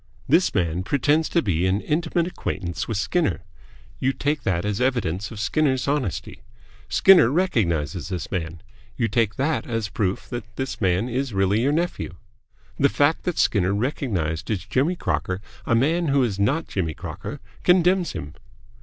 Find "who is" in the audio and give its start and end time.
16.07-16.39